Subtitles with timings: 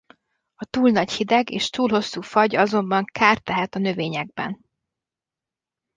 [0.55, 4.65] A túl nagy hideg és túl hosszú fagy azonban kárt tehet a növényekben.